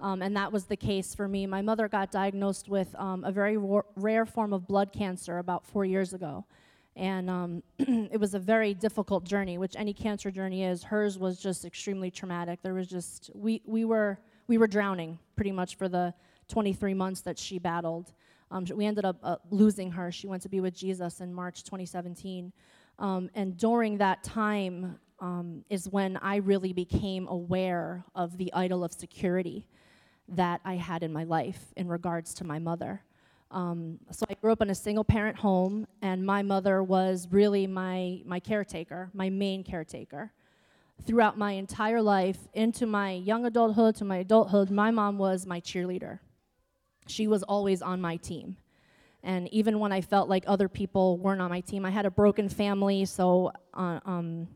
[0.00, 1.46] Um, and that was the case for me.
[1.46, 3.56] My mother got diagnosed with um, a very
[3.96, 6.44] rare form of blood cancer about four years ago.
[6.96, 10.82] And um, it was a very difficult journey, which any cancer journey is.
[10.82, 12.60] Hers was just extremely traumatic.
[12.62, 16.12] There was just, we, we, were, we were drowning pretty much for the
[16.48, 18.12] 23 months that she battled.
[18.50, 20.12] Um, we ended up uh, losing her.
[20.12, 22.52] She went to be with Jesus in March 2017.
[22.98, 28.84] Um, and during that time um, is when I really became aware of the idol
[28.84, 29.66] of security
[30.28, 33.02] that I had in my life in regards to my mother.
[33.50, 37.66] Um, so I grew up in a single parent home, and my mother was really
[37.66, 40.32] my, my caretaker, my main caretaker.
[41.06, 45.60] Throughout my entire life, into my young adulthood to my adulthood, my mom was my
[45.60, 46.18] cheerleader.
[47.06, 48.56] She was always on my team.
[49.22, 52.10] And even when I felt like other people weren't on my team, I had a
[52.10, 54.48] broken family, so uh, um,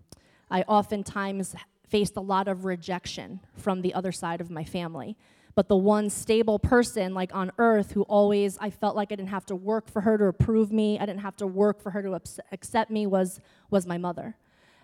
[0.51, 1.57] I oftentimes
[1.89, 5.17] faced a lot of rejection from the other side of my family
[5.55, 9.29] but the one stable person like on earth who always i felt like i didn't
[9.29, 12.03] have to work for her to approve me i didn't have to work for her
[12.03, 12.19] to
[12.53, 14.37] accept me was was my mother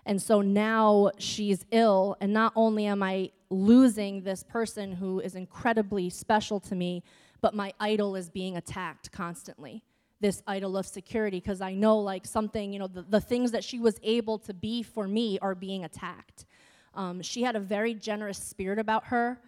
[0.05, 5.35] and so now she's ill and not only am i losing this person who is
[5.35, 7.01] incredibly special to me
[7.41, 9.83] but my idol is being attacked constantly
[10.19, 13.63] this idol of security because i know like something you know the, the things that
[13.63, 16.45] she was able to be for me are being attacked
[16.93, 19.39] um, she had a very generous spirit about her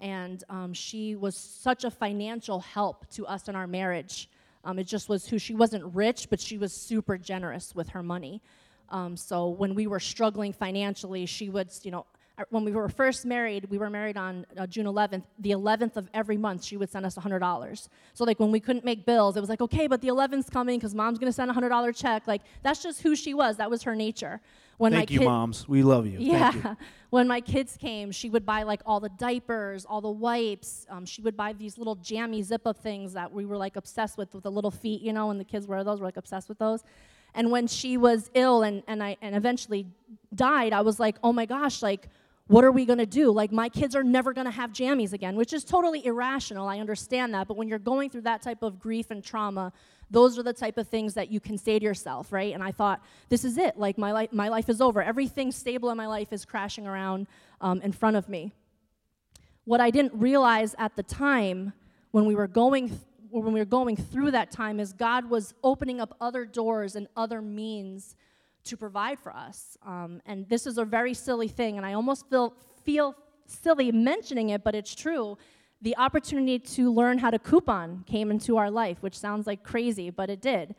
[0.00, 4.28] and um, she was such a financial help to us in our marriage.
[4.64, 8.02] Um, it just was who she wasn't rich, but she was super generous with her
[8.02, 8.42] money.
[8.90, 12.06] Um, so when we were struggling financially, she would, you know,
[12.50, 15.22] when we were first married, we were married on uh, June 11th.
[15.38, 17.88] The 11th of every month, she would send us $100.
[18.12, 20.78] So, like, when we couldn't make bills, it was like, okay, but the 11th's coming
[20.78, 22.26] because mom's going to send a $100 check.
[22.26, 23.56] Like, that's just who she was.
[23.56, 24.40] That was her nature.
[24.76, 25.66] When Thank you, kid- moms.
[25.66, 26.18] We love you.
[26.20, 26.74] Yeah.
[27.10, 30.86] when my kids came, she would buy, like, all the diapers, all the wipes.
[30.90, 34.18] Um, she would buy these little jammy zip up things that we were, like, obsessed
[34.18, 36.00] with, with the little feet, you know, and the kids wear those.
[36.00, 36.84] We're, like, obsessed with those.
[37.34, 39.86] And when she was ill and, and, I, and eventually
[40.34, 42.08] died, I was like, oh my gosh, like,
[42.48, 43.32] what are we going to do?
[43.32, 46.68] Like, my kids are never going to have jammies again, which is totally irrational.
[46.68, 47.48] I understand that.
[47.48, 49.72] But when you're going through that type of grief and trauma,
[50.10, 52.54] those are the type of things that you can say to yourself, right?
[52.54, 53.76] And I thought, this is it.
[53.76, 55.02] Like, my, life, my life is over.
[55.02, 57.26] Everything stable in my life is crashing around
[57.60, 58.52] um, in front of me.
[59.64, 61.72] What I didn't realize at the time
[62.12, 65.52] when we were going th- when we were going through that time is God was
[65.62, 68.14] opening up other doors and other means
[68.66, 69.76] to provide for us.
[69.84, 73.14] Um, and this is a very silly thing, and I almost feel, feel
[73.46, 75.38] silly mentioning it, but it's true.
[75.82, 80.10] The opportunity to learn how to coupon came into our life, which sounds like crazy,
[80.10, 80.74] but it did.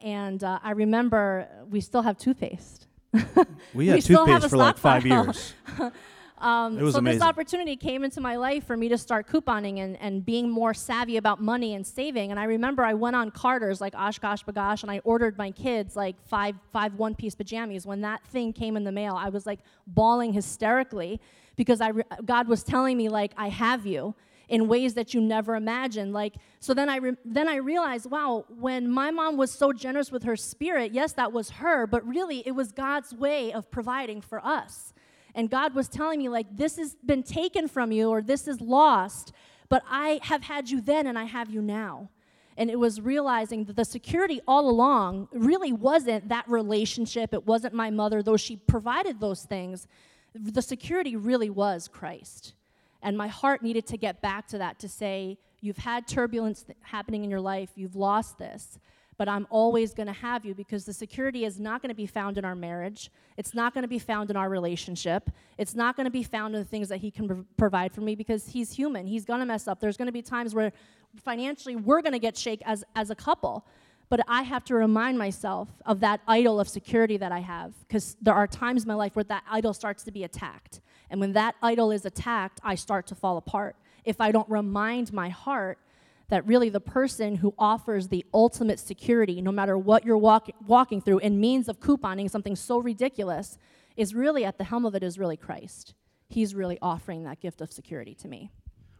[0.00, 2.86] And uh, I remember we still have toothpaste.
[3.74, 5.54] we had we toothpaste for like five years.
[6.40, 7.04] Um, so amazing.
[7.04, 10.72] this opportunity came into my life for me to start couponing and, and being more
[10.72, 12.30] savvy about money and saving.
[12.30, 15.96] And I remember I went on Carter's like OshKosh B'gosh and I ordered my kids
[15.96, 17.86] like five five one piece pajamas.
[17.86, 21.20] When that thing came in the mail, I was like bawling hysterically
[21.56, 24.14] because I re- God was telling me like I have you
[24.48, 28.44] in ways that you never imagined like so then i re- then i realized wow
[28.58, 32.42] when my mom was so generous with her spirit yes that was her but really
[32.44, 34.92] it was god's way of providing for us
[35.34, 38.60] and God was telling me, like, this has been taken from you or this is
[38.60, 39.32] lost,
[39.68, 42.10] but I have had you then and I have you now.
[42.56, 47.32] And it was realizing that the security all along really wasn't that relationship.
[47.32, 49.86] It wasn't my mother, though she provided those things.
[50.34, 52.54] The security really was Christ.
[53.02, 57.22] And my heart needed to get back to that to say, You've had turbulence happening
[57.22, 58.78] in your life, you've lost this
[59.20, 62.06] but I'm always going to have you because the security is not going to be
[62.06, 63.10] found in our marriage.
[63.36, 65.28] It's not going to be found in our relationship.
[65.58, 68.00] It's not going to be found in the things that He can pr- provide for
[68.00, 69.06] me because He's human.
[69.06, 69.78] He's going to mess up.
[69.78, 70.72] There's going to be times where
[71.22, 73.66] financially we're going to get shake as, as a couple.
[74.08, 78.16] But I have to remind myself of that idol of security that I have because
[78.22, 80.80] there are times in my life where that idol starts to be attacked.
[81.10, 83.76] And when that idol is attacked, I start to fall apart.
[84.02, 85.78] If I don't remind my heart
[86.30, 91.00] that really the person who offers the ultimate security, no matter what you're walk- walking
[91.00, 93.58] through, in means of couponing something so ridiculous,
[93.96, 95.94] is really at the helm of it is really Christ.
[96.28, 98.50] He's really offering that gift of security to me.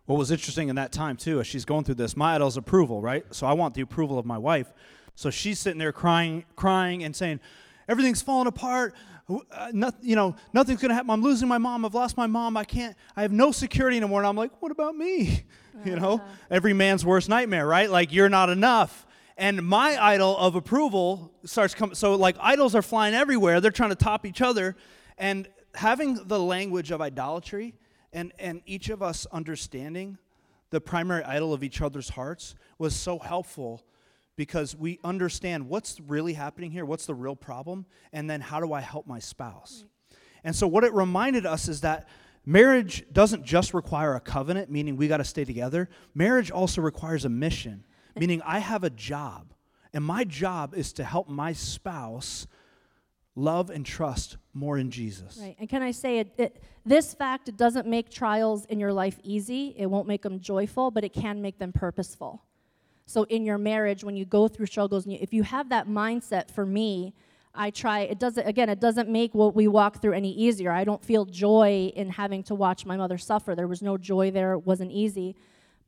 [0.06, 3.00] What was interesting in that time, too, as she's going through this, my idol's approval,
[3.00, 3.24] right?
[3.30, 4.72] So I want the approval of my wife.
[5.14, 7.38] So she's sitting there crying, crying and saying,
[7.88, 8.94] everything's falling apart.
[9.30, 11.10] Uh, not, you know, nothing's going to happen.
[11.10, 11.84] I'm losing my mom.
[11.84, 12.56] I've lost my mom.
[12.56, 14.20] I can't, I have no security anymore.
[14.20, 15.44] And I'm like, what about me?
[15.84, 16.24] you know, uh-huh.
[16.50, 17.88] every man's worst nightmare, right?
[17.88, 19.06] Like, you're not enough.
[19.36, 21.94] And my idol of approval starts coming.
[21.94, 23.60] So, like, idols are flying everywhere.
[23.60, 24.76] They're trying to top each other.
[25.16, 27.74] And having the language of idolatry
[28.12, 30.18] and, and each of us understanding
[30.70, 33.82] the primary idol of each other's hearts was so helpful
[34.36, 38.72] because we understand what's really happening here, what's the real problem, and then how do
[38.72, 39.84] I help my spouse.
[40.44, 42.08] And so, what it reminded us is that
[42.46, 45.88] marriage doesn't just require a covenant, meaning we got to stay together.
[46.14, 47.84] Marriage also requires a mission,
[48.16, 49.52] meaning I have a job,
[49.92, 52.46] and my job is to help my spouse
[53.36, 55.38] love and trust more in Jesus.
[55.40, 55.56] Right.
[55.58, 59.18] And can I say it, it this fact it doesn't make trials in your life
[59.22, 59.74] easy.
[59.76, 62.42] It won't make them joyful, but it can make them purposeful.
[63.10, 65.88] So in your marriage when you go through struggles and you, if you have that
[65.88, 67.12] mindset for me,
[67.52, 70.70] I try it doesn't again it doesn't make what we walk through any easier.
[70.70, 73.56] I don't feel joy in having to watch my mother suffer.
[73.56, 74.52] There was no joy there.
[74.52, 75.34] It wasn't easy.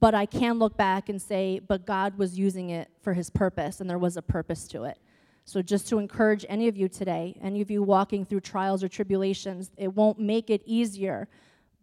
[0.00, 3.80] But I can look back and say, but God was using it for his purpose
[3.80, 4.98] and there was a purpose to it.
[5.44, 8.88] So, just to encourage any of you today, any of you walking through trials or
[8.88, 11.28] tribulations, it won't make it easier,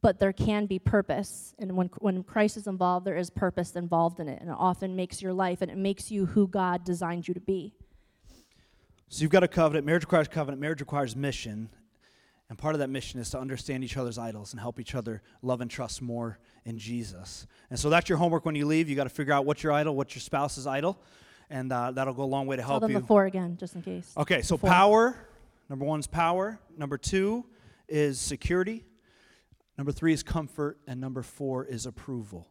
[0.01, 1.53] but there can be purpose.
[1.59, 4.39] And when, when Christ is involved, there is purpose involved in it.
[4.41, 7.39] And it often makes your life and it makes you who God designed you to
[7.39, 7.73] be.
[9.07, 9.85] So, you've got a covenant.
[9.85, 11.69] Marriage requires covenant, marriage requires mission.
[12.49, 15.21] And part of that mission is to understand each other's idols and help each other
[15.43, 17.45] love and trust more in Jesus.
[17.69, 18.89] And so that's your homework when you leave.
[18.89, 20.99] You got to figure out what's your idol, what's your spouse's idol
[21.49, 22.99] and uh, that'll go a long way to help Tell them you.
[22.99, 24.13] the four again, just in case.
[24.17, 25.15] Okay, so power.
[25.69, 26.59] Number one is power.
[26.77, 27.45] Number two
[27.87, 28.83] is security.
[29.79, 32.49] Number three is comfort, and number four is approval.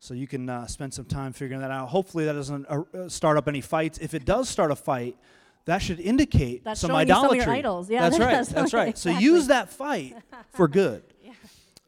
[0.00, 1.90] So you can uh, spend some time figuring that out.
[1.90, 3.98] Hopefully, that doesn't uh, uh start up any fights.
[3.98, 5.18] If it does start a fight,
[5.66, 7.40] that should indicate that's some idolatry.
[7.40, 7.90] Some idols.
[7.90, 8.30] Yeah, that's right.
[8.48, 8.88] That's right.
[8.88, 9.12] Exactly.
[9.12, 10.16] So use that fight
[10.54, 11.02] for good.
[11.22, 11.32] yeah.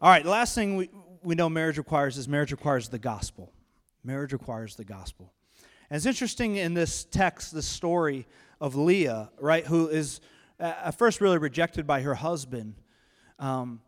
[0.02, 0.26] All right.
[0.26, 0.90] Last thing we,
[1.22, 3.54] we know marriage requires is marriage requires the gospel.
[4.04, 5.32] Marriage requires the gospel.
[5.88, 8.26] And it's interesting in this text, the story
[8.60, 10.20] of Leah, right, who is
[10.60, 12.74] at first really rejected by her husband.
[13.38, 13.80] Um,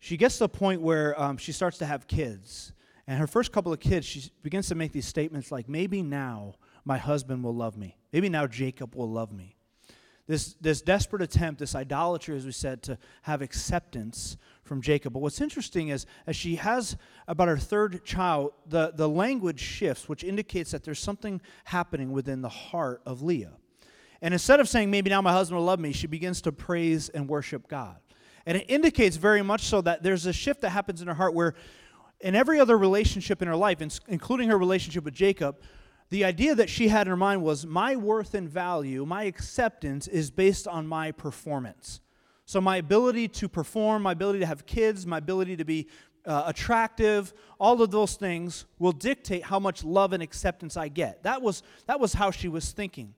[0.00, 2.72] she gets to the point where um, she starts to have kids.
[3.06, 6.54] And her first couple of kids, she begins to make these statements like, maybe now
[6.84, 7.96] my husband will love me.
[8.12, 9.56] Maybe now Jacob will love me.
[10.26, 15.12] This, this desperate attempt, this idolatry, as we said, to have acceptance from Jacob.
[15.12, 20.08] But what's interesting is, as she has about her third child, the, the language shifts,
[20.08, 23.54] which indicates that there's something happening within the heart of Leah.
[24.22, 27.08] And instead of saying, maybe now my husband will love me, she begins to praise
[27.08, 27.96] and worship God.
[28.46, 31.34] And it indicates very much so that there's a shift that happens in her heart
[31.34, 31.54] where,
[32.20, 35.60] in every other relationship in her life, including her relationship with Jacob,
[36.10, 40.08] the idea that she had in her mind was my worth and value, my acceptance
[40.08, 42.00] is based on my performance.
[42.46, 45.86] So, my ability to perform, my ability to have kids, my ability to be
[46.26, 51.22] uh, attractive, all of those things will dictate how much love and acceptance I get.
[51.22, 53.14] That was, that was how she was thinking.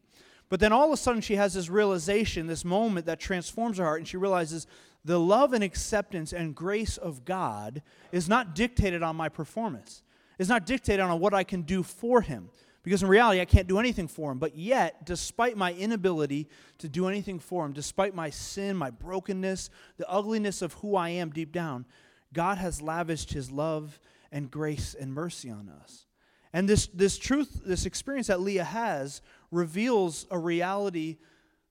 [0.48, 3.85] But then all of a sudden, she has this realization, this moment that transforms her
[3.85, 4.66] heart, and she realizes
[5.05, 10.03] the love and acceptance and grace of God is not dictated on my performance,
[10.38, 12.51] it's not dictated on what I can do for Him.
[12.83, 14.38] Because in reality, I can't do anything for him.
[14.38, 19.71] But yet, despite my inability to do anything for him, despite my sin, my brokenness,
[19.99, 21.87] the ugliness of who I am deep down,
[22.33, 24.01] God has lavished his love
[24.33, 26.07] and grace and mercy on us.
[26.53, 31.19] And this, this truth, this experience that Leah has, reveals a reality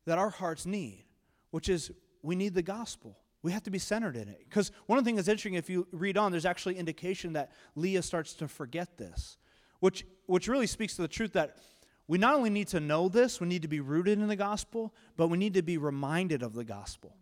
[0.06, 1.04] that our hearts need,
[1.52, 1.92] which is
[2.22, 3.18] we need the gospel.
[3.44, 4.42] We have to be centered in it.
[4.48, 7.52] Because one of the things that's interesting, if you read on, there's actually indication that
[7.76, 9.38] Leah starts to forget this
[9.82, 11.58] which, which really speaks to the truth that
[12.08, 14.94] we not only need to know this, we need to be rooted in the gospel,
[15.18, 17.18] but we need to be reminded of the gospel.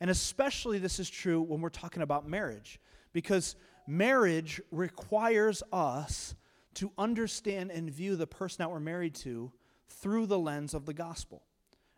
[0.00, 2.80] And especially this is true when we're talking about marriage,
[3.12, 3.56] because
[3.86, 6.34] marriage requires us
[6.74, 9.52] to understand and view the person that we're married to
[9.88, 11.42] through the lens of the gospel.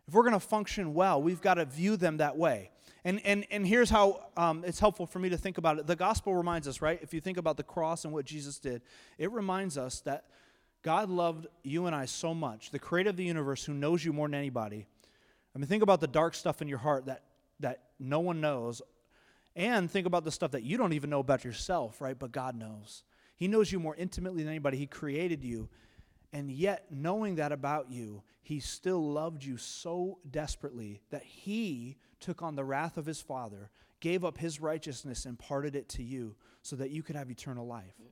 [0.07, 2.71] If we're going to function well, we've got to view them that way.
[3.07, 5.87] And, and, and here's how um, it's helpful for me to think about it.
[5.87, 6.99] The gospel reminds us, right?
[7.01, 8.81] If you think about the cross and what Jesus did,
[9.17, 10.25] it reminds us that
[10.83, 14.11] God loved you and I so much, the creator of the universe who knows you
[14.11, 14.87] more than anybody.
[15.55, 17.23] I mean, think about the dark stuff in your heart that,
[17.61, 18.81] that no one knows.
[19.55, 22.19] And think about the stuff that you don't even know about yourself, right?
[22.19, 23.03] But God knows.
[23.37, 24.75] He knows you more intimately than anybody.
[24.75, 25.69] He created you.
[26.33, 32.41] And yet, knowing that about you, He still loved you so desperately that He took
[32.41, 36.35] on the wrath of his Father, gave up his righteousness, and imparted it to you
[36.61, 37.95] so that you could have eternal life.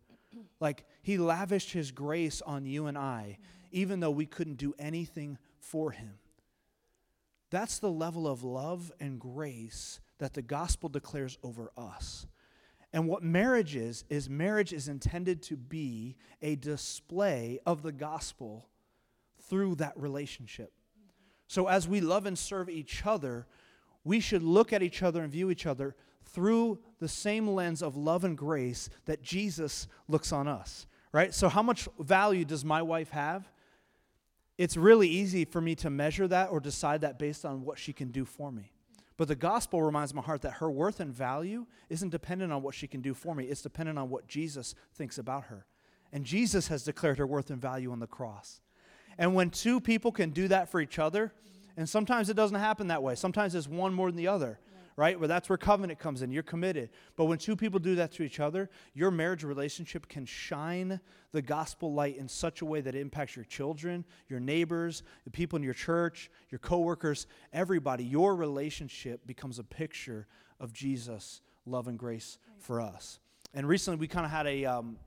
[0.60, 3.38] Like he lavished his grace on you and I,
[3.72, 6.16] even though we couldn't do anything for him.
[7.52, 12.28] That's the level of love and grace that the gospel declares over us.
[12.92, 18.68] And what marriage is, is marriage is intended to be a display of the gospel
[19.50, 20.72] through that relationship.
[21.48, 23.48] So as we love and serve each other,
[24.06, 27.98] we should look at each other and view each other through the same lens of
[27.98, 30.88] love and grace that Jesus looks on us.
[31.12, 31.34] right?
[31.34, 33.50] So, how much value does my wife have?
[34.58, 37.92] It's really easy for me to measure that or decide that based on what she
[37.92, 38.72] can do for me.
[39.18, 42.76] But the gospel reminds my heart that her worth and value isn't dependent on what
[42.76, 45.66] she can do for me, it's dependent on what Jesus thinks about her.
[46.12, 48.62] And Jesus has declared her worth and value on the cross.
[49.18, 51.34] And when two people can do that for each other,
[51.78, 54.60] and sometimes it doesn't happen that way, sometimes it's one more than the other
[54.98, 55.20] right?
[55.20, 56.32] Where that's where covenant comes in.
[56.32, 56.90] You're committed.
[57.16, 61.00] But when two people do that to each other, your marriage relationship can shine
[61.32, 65.32] the gospel light in such a way that it impacts your children, your neighbors, the
[65.32, 68.06] people in your church, your coworkers, everybody.
[68.06, 70.28] Your relationship becomes a picture
[70.60, 73.20] of Jesus' love and grace for us.
[73.54, 74.98] And recently we kind of had a um,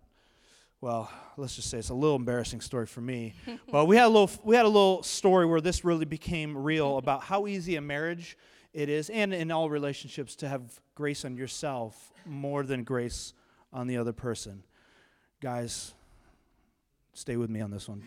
[0.80, 3.34] well, let's just say it's a little embarrassing story for me.
[3.72, 6.98] but we had a little we had a little story where this really became real
[6.98, 8.36] about how easy a marriage
[8.72, 13.32] it is, and in all relationships, to have grace on yourself more than grace
[13.72, 14.62] on the other person.
[15.40, 15.94] Guys,
[17.12, 18.02] stay with me on this one.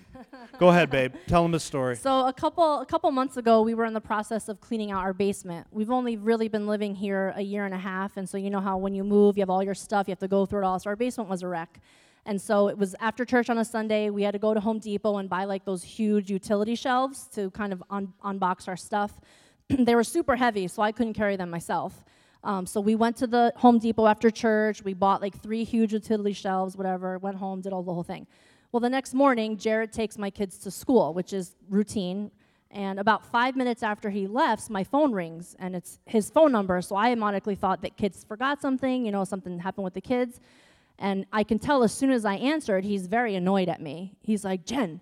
[0.57, 1.13] Go ahead, babe.
[1.27, 1.97] Tell them the story.
[1.97, 5.01] So a couple a couple months ago, we were in the process of cleaning out
[5.01, 5.67] our basement.
[5.71, 8.61] We've only really been living here a year and a half, and so you know
[8.61, 10.65] how when you move, you have all your stuff, you have to go through it
[10.65, 10.79] all.
[10.79, 11.81] So our basement was a wreck.
[12.25, 14.09] And so it was after church on a Sunday.
[14.09, 17.49] We had to go to Home Depot and buy like those huge utility shelves to
[17.51, 19.19] kind of un- unbox our stuff.
[19.69, 22.03] they were super heavy, so I couldn't carry them myself.
[22.43, 24.83] Um, so we went to the Home Depot after church.
[24.83, 27.17] We bought like three huge utility shelves, whatever.
[27.17, 28.27] Went home, did all the whole thing.
[28.71, 32.31] Well, the next morning, Jared takes my kids to school, which is routine.
[32.73, 36.81] And about five minutes after he left, my phone rings, and it's his phone number.
[36.81, 40.39] So I automatically thought that kids forgot something, you know, something happened with the kids.
[41.01, 44.13] And I can tell as soon as I answered, he's very annoyed at me.
[44.21, 45.01] He's like, Jen,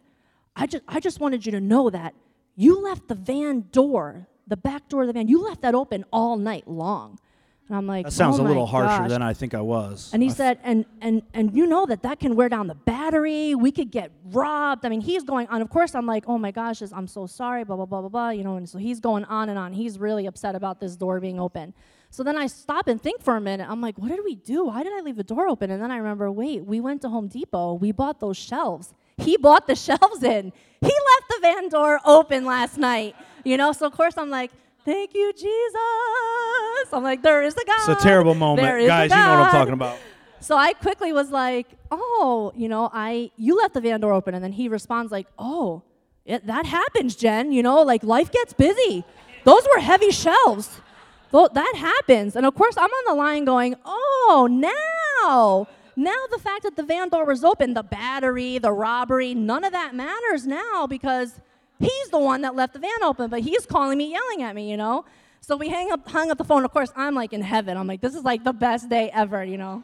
[0.56, 2.16] I just, I just wanted you to know that
[2.56, 6.04] you left the van door the back door of the van, you left that open
[6.12, 7.20] all night long.
[7.68, 9.10] And I'm like, that sounds oh a little harsher gosh.
[9.10, 10.10] than I think I was.
[10.12, 12.74] And he I said, and and and you know that that can wear down the
[12.74, 13.54] battery.
[13.54, 14.88] We could get robbed.
[14.88, 15.62] I mean, he's going on.
[15.62, 17.64] Of course, I'm like, oh my gosh, I'm so sorry.
[17.64, 18.30] Blah blah blah blah blah.
[18.32, 19.72] You know, and so he's going on and on.
[19.72, 21.76] He's really upset about this door being open.
[22.12, 23.68] So then I stop and think for a minute.
[23.70, 24.66] I'm like, what did we do?
[24.66, 25.70] Why did I leave the door open?
[25.70, 27.74] And then I remember, wait, we went to Home Depot.
[27.74, 28.94] We bought those shelves.
[29.18, 30.52] He bought the shelves in.
[30.82, 33.16] He left the van door open last night.
[33.44, 34.52] You know, so of course I'm like
[34.86, 36.94] Thank you, Jesus.
[36.94, 37.92] I'm like, there is a God.
[37.92, 38.88] It's a terrible moment.
[38.88, 39.98] Guys, you know what I'm talking about.
[40.40, 44.34] So I quickly was like, oh, you know, I you left the van door open,
[44.34, 45.84] and then he responds like, oh,
[46.26, 47.52] it, that happens, Jen.
[47.52, 49.04] You know, like life gets busy.
[49.44, 50.82] Those were heavy shelves.
[51.32, 55.68] Th- that happens, and of course I'm on the line going, oh, now.
[55.96, 59.74] Now the fact that the van door was open, the battery, the robbery, none of
[59.74, 61.40] that matters now because
[61.80, 64.70] He's the one that left the van open, but he's calling me, yelling at me,
[64.70, 65.06] you know?
[65.40, 66.66] So we hang up, hung up the phone.
[66.66, 67.78] Of course, I'm like in heaven.
[67.78, 69.84] I'm like, this is like the best day ever, you know?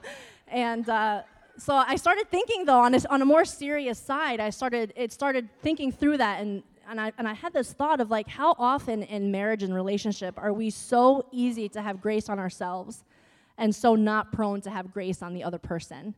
[0.50, 1.22] And uh,
[1.58, 5.48] so I started thinking, though, on, on a more serious side, I started, it started
[5.62, 6.42] thinking through that.
[6.42, 9.74] And, and, I, and I had this thought of like, how often in marriage and
[9.74, 13.04] relationship are we so easy to have grace on ourselves
[13.58, 16.16] and so not prone to have grace on the other person?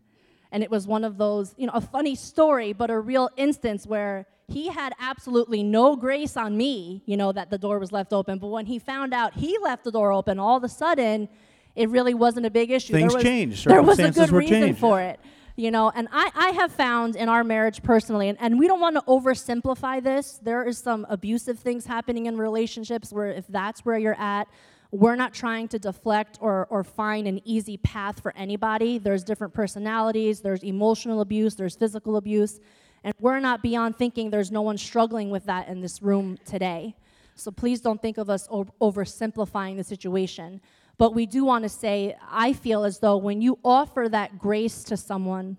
[0.52, 3.86] And it was one of those, you know, a funny story, but a real instance
[3.86, 8.14] where he had absolutely no grace on me, you know, that the door was left
[8.14, 8.40] open.
[8.40, 11.28] But when he found out he left the door open, all of a sudden,
[11.76, 12.94] it really wasn't a big issue.
[12.94, 13.68] Things there was, changed.
[13.68, 14.80] There was a good reason changed.
[14.80, 15.20] for it.
[15.60, 18.80] You know, and I, I have found in our marriage personally, and, and we don't
[18.80, 20.40] want to oversimplify this.
[20.44, 24.48] There is some abusive things happening in relationships where if that's where you're at,
[24.92, 29.00] we're not trying to deflect or, or find an easy path for anybody.
[29.00, 32.60] There's different personalities, there's emotional abuse, there's physical abuse.
[33.04, 36.96] And we're not beyond thinking there's no one struggling with that in this room today.
[37.34, 40.62] So please don't think of us oversimplifying the situation.
[40.98, 44.84] But we do want to say, I feel as though when you offer that grace
[44.86, 45.58] to someone,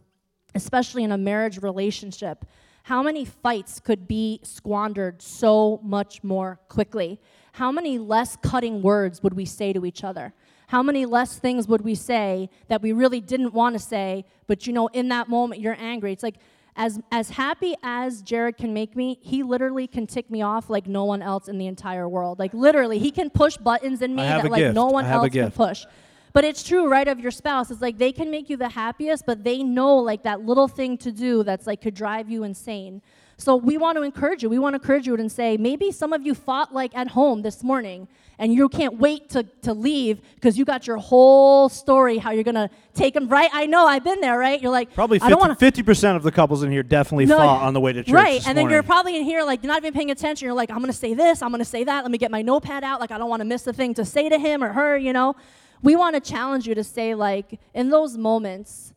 [0.54, 2.44] especially in a marriage relationship,
[2.84, 7.20] how many fights could be squandered so much more quickly?
[7.52, 10.32] How many less cutting words would we say to each other?
[10.68, 14.66] How many less things would we say that we really didn't want to say, but
[14.66, 16.12] you know, in that moment you're angry?
[16.12, 16.36] It's like
[16.78, 20.86] as, as happy as Jared can make me, he literally can tick me off like
[20.86, 22.38] no one else in the entire world.
[22.38, 24.74] Like literally, he can push buttons in me that like gift.
[24.76, 25.84] no one else can push.
[26.32, 27.72] But it's true, right, of your spouse.
[27.72, 30.96] It's like they can make you the happiest, but they know like that little thing
[30.98, 33.02] to do that's like could drive you insane.
[33.38, 34.48] So we want to encourage you.
[34.48, 37.42] We want to encourage you and say, maybe some of you fought like at home
[37.42, 38.06] this morning
[38.38, 42.44] and you can't wait to, to leave because you got your whole story how you're
[42.44, 43.50] going to take them, right?
[43.52, 44.60] I know, I've been there, right?
[44.60, 47.74] You're like, probably 50, wanna, 50% of the couples in here definitely no, fought on
[47.74, 48.12] the way to church.
[48.12, 48.64] Right, and morning.
[48.66, 50.46] then you're probably in here like not even paying attention.
[50.46, 52.04] You're like, I'm going to say this, I'm going to say that.
[52.04, 53.00] Let me get my notepad out.
[53.00, 55.12] Like, I don't want to miss a thing to say to him or her, you
[55.12, 55.34] know?
[55.82, 58.94] We want to challenge you to say, like, in those moments,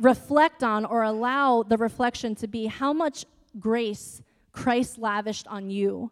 [0.00, 3.24] reflect on or allow the reflection to be how much
[3.58, 4.22] grace
[4.52, 6.10] Christ lavished on you,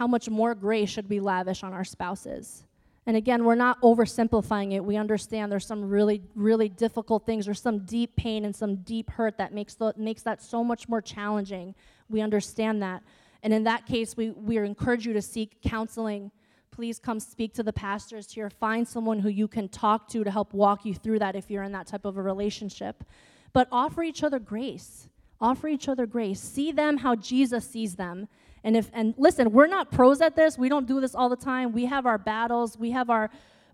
[0.00, 2.64] how much more grace should we lavish on our spouses?
[3.04, 4.82] And again, we're not oversimplifying it.
[4.82, 7.44] We understand there's some really, really difficult things.
[7.44, 10.88] There's some deep pain and some deep hurt that makes, the, makes that so much
[10.88, 11.74] more challenging.
[12.08, 13.02] We understand that.
[13.42, 16.30] And in that case, we, we encourage you to seek counseling.
[16.70, 18.48] Please come speak to the pastors here.
[18.48, 21.64] Find someone who you can talk to to help walk you through that if you're
[21.64, 23.04] in that type of a relationship.
[23.52, 25.09] But offer each other grace.
[25.40, 26.40] Offer each other grace.
[26.40, 28.28] See them how Jesus sees them.
[28.62, 30.58] And if and listen, we're not pros at this.
[30.58, 31.72] We don't do this all the time.
[31.72, 32.76] We have our battles.
[32.76, 33.30] We have our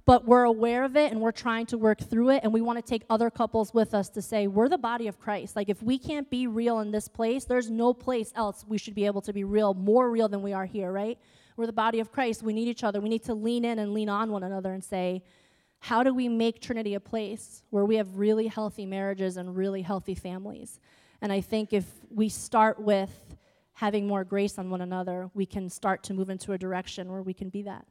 [0.07, 2.79] but we're aware of it and we're trying to work through it and we want
[2.79, 5.83] to take other couples with us to say we're the body of christ like if
[5.83, 9.21] we can't be real in this place there's no place else we should be able
[9.21, 11.19] to be real more real than we are here right
[11.57, 13.93] we're the body of christ we need each other we need to lean in and
[13.93, 15.23] lean on one another and say
[15.81, 19.83] how do we make trinity a place where we have really healthy marriages and really
[19.83, 20.81] healthy families
[21.23, 23.37] and i think if we start with
[23.73, 27.23] having more grace on one another we can start to move into a direction where
[27.23, 27.87] we can be that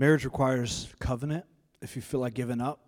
[0.00, 1.44] Marriage requires covenant.
[1.82, 2.78] If you feel like giving up,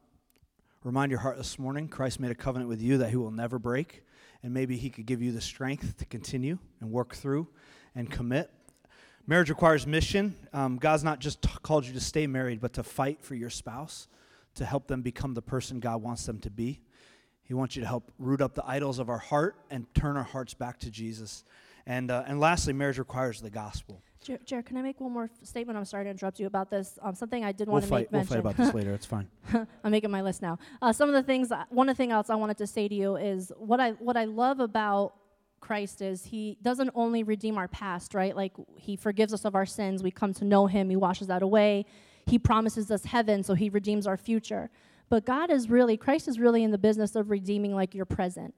[0.84, 3.58] remind your heart this morning Christ made a covenant with you that he will never
[3.58, 4.04] break,
[4.44, 7.48] and maybe he could give you the strength to continue and work through
[7.96, 8.52] and commit.
[9.26, 10.36] Marriage requires mission.
[10.52, 13.50] Um, God's not just t- called you to stay married, but to fight for your
[13.50, 14.06] spouse,
[14.54, 16.80] to help them become the person God wants them to be.
[17.50, 20.22] He wants you to help root up the idols of our heart and turn our
[20.22, 21.42] hearts back to Jesus.
[21.84, 24.04] And, uh, and lastly, marriage requires the gospel.
[24.46, 25.76] Jared, can I make one more statement?
[25.76, 26.96] I'm sorry to interrupt you about this.
[27.02, 28.34] Um, something I did want to make mention.
[28.36, 28.94] We'll fight about this later.
[28.94, 29.26] It's fine.
[29.82, 30.60] I'm making my list now.
[30.80, 31.50] Uh, some of the things.
[31.70, 34.16] one of the things else I wanted to say to you is what I what
[34.16, 35.14] I love about
[35.58, 38.36] Christ is He doesn't only redeem our past, right?
[38.36, 40.04] Like He forgives us of our sins.
[40.04, 40.88] We come to know Him.
[40.88, 41.84] He washes that away.
[42.26, 44.70] He promises us heaven, so He redeems our future.
[45.10, 48.54] But God is really Christ is really in the business of redeeming like your present.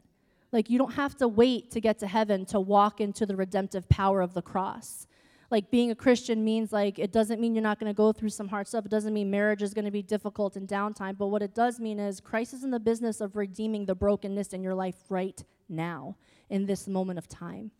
[0.52, 3.88] Like you don't have to wait to get to heaven to walk into the redemptive
[3.88, 5.08] power of the cross
[5.52, 8.30] like being a Christian means like it doesn't mean you're not going to go through
[8.30, 8.86] some hard stuff.
[8.86, 11.18] It doesn't mean marriage is going to be difficult and downtime.
[11.18, 14.54] But what it does mean is Christ is in the business of redeeming the brokenness
[14.54, 16.16] in your life right now,
[16.48, 17.70] in this moment of time.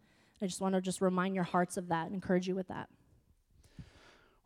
[0.43, 2.91] I just want to just remind your hearts of that and encourage you with that.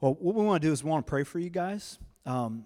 [0.01, 2.65] Well, what we want to do is we want to pray for you guys, um,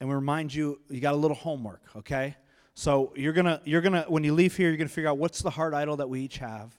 [0.00, 2.36] and we remind you you got a little homework, okay?
[2.74, 5.50] So you're gonna you're gonna when you leave here, you're gonna figure out what's the
[5.50, 6.76] heart idol that we each have.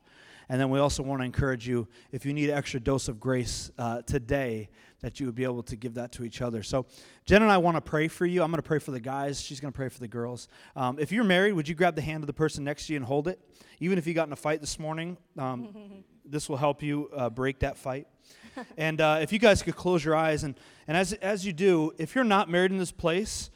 [0.50, 3.20] And then we also want to encourage you, if you need an extra dose of
[3.20, 4.70] grace uh, today,
[5.02, 6.64] that you would be able to give that to each other.
[6.64, 6.86] So,
[7.26, 8.42] Jen and I want to pray for you.
[8.42, 9.42] I'm going to pray for the guys.
[9.42, 10.48] She's going to pray for the girls.
[10.76, 12.98] Um, if you're married, would you grab the hand of the person next to you
[12.98, 13.40] and hold it?
[13.80, 17.30] Even if you got in a fight this morning, um, this will help you uh,
[17.30, 18.08] break that fight.
[18.78, 20.56] And uh, if you guys could close your eyes, and,
[20.88, 23.50] and as, as you do, if you're not married in this place,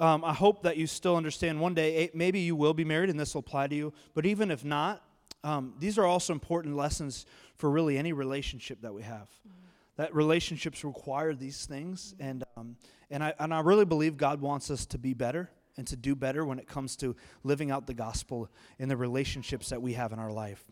[0.00, 3.20] um, I hope that you still understand one day, maybe you will be married and
[3.20, 3.92] this will apply to you.
[4.14, 5.04] But even if not,
[5.44, 7.26] um, these are also important lessons
[7.56, 9.28] for really any relationship that we have.
[9.28, 9.58] Mm-hmm.
[9.96, 12.76] That relationships require these things, and um,
[13.10, 16.14] and I and I really believe God wants us to be better and to do
[16.14, 18.48] better when it comes to living out the gospel
[18.78, 20.64] in the relationships that we have in our life.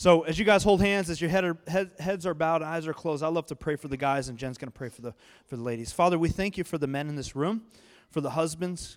[0.00, 2.86] So as you guys hold hands, as your head are, head, heads are bowed, eyes
[2.86, 5.02] are closed, I love to pray for the guys, and Jen's going to pray for
[5.02, 5.12] the
[5.44, 5.92] for the ladies.
[5.92, 7.64] Father, we thank you for the men in this room,
[8.08, 8.96] for the husbands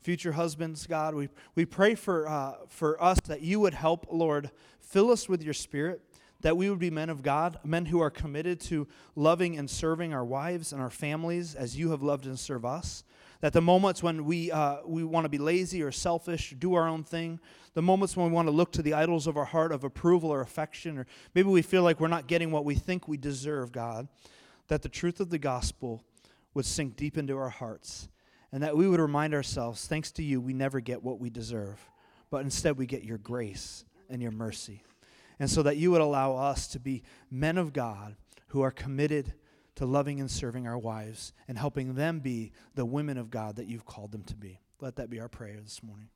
[0.00, 1.14] future husbands, God.
[1.14, 5.44] We, we pray for, uh, for us that you would help, Lord, fill us with
[5.44, 6.02] your spirit,
[6.40, 10.12] that we would be men of God, men who are committed to loving and serving
[10.12, 13.04] our wives and our families as you have loved and served us.
[13.42, 16.74] That the moments when we, uh, we want to be lazy or selfish, or do
[16.74, 17.40] our own thing,
[17.74, 20.30] the moments when we want to look to the idols of our heart of approval
[20.30, 23.70] or affection, or maybe we feel like we're not getting what we think we deserve,
[23.70, 24.08] God,
[24.68, 26.02] that the truth of the gospel
[26.54, 28.08] would sink deep into our hearts
[28.52, 31.88] and that we would remind ourselves, thanks to you, we never get what we deserve,
[32.30, 34.82] but instead we get your grace and your mercy.
[35.40, 38.14] And so that you would allow us to be men of God
[38.48, 39.32] who are committed
[39.76, 43.66] to loving and serving our wives and helping them be the women of God that
[43.66, 44.60] you've called them to be.
[44.80, 46.08] Let that be our prayer this morning.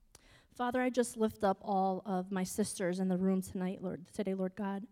[0.54, 4.34] Father, I just lift up all of my sisters in the room tonight, Lord, today,
[4.34, 4.86] Lord God.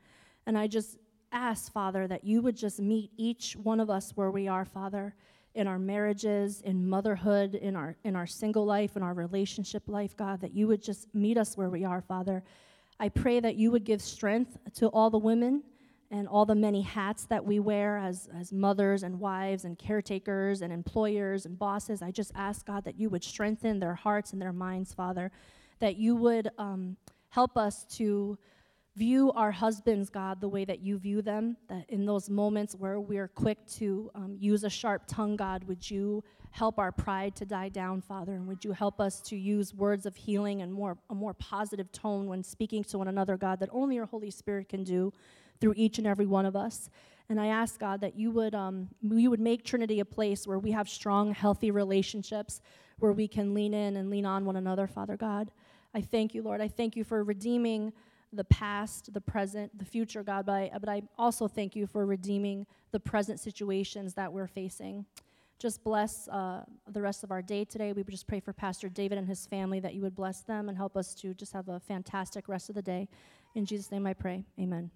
[0.47, 0.99] And I just
[1.33, 5.15] ask, Father, that you would just meet each one of us where we are, Father
[5.55, 10.17] in our marriages, in motherhood, in our in our single life, in our relationship life,
[10.17, 12.43] God, that you would just meet us where we are, Father.
[12.99, 15.63] I pray that you would give strength to all the women
[16.11, 20.63] and all the many hats that we wear as, as mothers and wives and caretakers
[20.63, 22.03] and employers and bosses.
[22.03, 25.31] I just ask, God, that you would strengthen their hearts and their minds, Father,
[25.81, 26.97] that you would um,
[27.31, 28.39] help us to
[28.97, 33.01] view our husbands, God, the way that you view them, that in those moments where
[33.01, 37.45] we're quick to um, use a sharp tongue, God, would you help our pride to
[37.45, 40.97] die down, Father, and would you help us to use words of healing and more,
[41.11, 44.69] a more positive tone when speaking to one another, God, that only your Holy Spirit
[44.69, 45.13] can do
[45.61, 46.91] through each and every one of us.
[47.29, 50.59] And I ask God that you would, um, you would make Trinity a place where
[50.59, 52.61] we have strong, healthy relationships,
[52.99, 55.51] where we can lean in and lean on one another, Father God.
[55.95, 56.61] I thank you, Lord.
[56.61, 57.93] I thank you for redeeming
[58.33, 62.05] the past, the present, the future, God, but I, but I also thank you for
[62.05, 65.07] redeeming the present situations that we're facing.
[65.61, 67.93] Just bless uh, the rest of our day today.
[67.93, 70.69] We would just pray for Pastor David and his family that you would bless them
[70.69, 73.09] and help us to just have a fantastic rest of the day.
[73.55, 74.45] In Jesus' name I pray.
[74.59, 74.91] Amen.